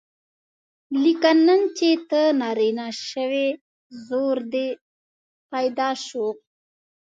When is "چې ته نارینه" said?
1.77-2.87